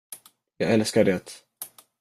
Jag 0.57 0.69
älskar 0.73 1.03
det. 1.03 1.43